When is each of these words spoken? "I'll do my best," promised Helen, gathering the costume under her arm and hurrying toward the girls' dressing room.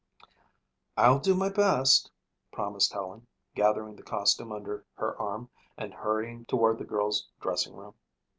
"I'll 0.97 1.19
do 1.19 1.35
my 1.35 1.49
best," 1.49 2.09
promised 2.51 2.91
Helen, 2.91 3.27
gathering 3.53 3.97
the 3.97 4.01
costume 4.01 4.51
under 4.51 4.83
her 4.95 5.15
arm 5.21 5.51
and 5.77 5.93
hurrying 5.93 6.45
toward 6.45 6.79
the 6.79 6.85
girls' 6.85 7.29
dressing 7.39 7.75
room. 7.75 7.93